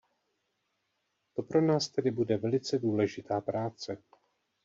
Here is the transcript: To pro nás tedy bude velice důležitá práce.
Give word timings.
To 1.33 1.41
pro 1.43 1.61
nás 1.61 1.89
tedy 1.89 2.11
bude 2.11 2.37
velice 2.37 2.79
důležitá 2.79 3.41
práce. 3.41 3.97